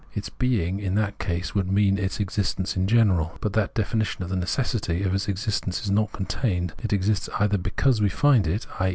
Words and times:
Its 0.15 0.29
being 0.29 0.79
in 0.79 0.95
that 0.95 1.19
case 1.19 1.53
would 1.53 1.71
mean 1.71 1.99
its 1.99 2.19
existence 2.19 2.75
in 2.75 2.87
general. 2.87 3.37
But 3.39 3.53
in 3.55 3.61
that 3.61 3.75
definition 3.75 4.27
the 4.27 4.35
necessity 4.35 5.03
of 5.03 5.13
its 5.13 5.27
existence 5.27 5.83
is 5.83 5.91
not 5.91 6.11
contained; 6.11 6.73
it 6.81 6.91
exists 6.91 7.29
either 7.37 7.59
because 7.59 8.01
we 8.01 8.09
find 8.09 8.47
it, 8.47 8.65
i. 8.79 8.89